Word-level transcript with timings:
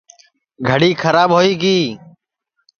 گھڑی 0.67 0.91
کھراب 1.01 1.29
ہوئی 1.37 1.53
گی 1.61 1.79